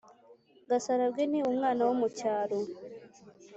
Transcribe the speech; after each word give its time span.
gasarabwe 0.69 1.23
ni 1.31 1.39
umwana 1.51 1.81
wo 1.87 1.93
mu 1.99 2.07
cyaro. 2.17 2.59